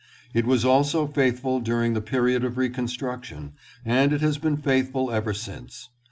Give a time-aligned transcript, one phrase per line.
[0.33, 3.53] It was also faithful during the period of reconstruction,
[3.85, 5.89] and it has been faithful ever since.